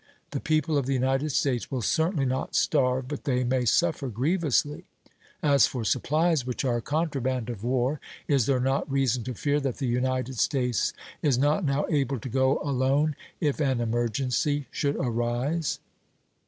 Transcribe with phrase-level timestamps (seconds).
[0.31, 4.83] The people of the United States will certainly not starve, but they may suffer grievously.
[5.43, 9.77] As for supplies which are contraband of war, is there not reason to fear that
[9.77, 10.91] the United States
[11.21, 15.77] is not now able to go alone if an emergency should arise?